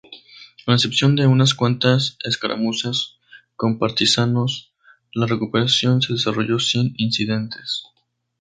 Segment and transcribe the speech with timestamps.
[0.65, 3.17] Con excepción de unas cuantas escaramuzas
[3.55, 4.73] con partisanos,
[5.13, 7.83] la recuperación se desarrolló sin incidentes.